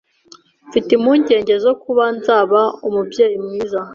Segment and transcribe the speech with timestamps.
[0.67, 3.79] Mfite impungenge zo kuba nzaba umubyeyi mwiza